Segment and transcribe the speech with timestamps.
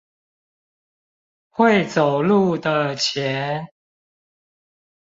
[1.51, 3.67] 會走路的錢